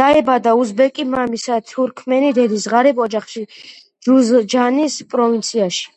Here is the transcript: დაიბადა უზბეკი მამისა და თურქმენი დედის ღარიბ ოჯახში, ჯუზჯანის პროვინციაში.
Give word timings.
დაიბადა 0.00 0.50
უზბეკი 0.62 1.06
მამისა 1.12 1.56
და 1.62 1.64
თურქმენი 1.70 2.32
დედის 2.40 2.66
ღარიბ 2.74 3.00
ოჯახში, 3.06 3.46
ჯუზჯანის 4.10 4.98
პროვინციაში. 5.16 5.90